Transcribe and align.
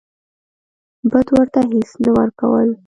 بت 1.11 1.27
ورته 1.35 1.59
هیڅ 1.71 1.89
نه 2.03 2.09
ورکول. 2.17 2.69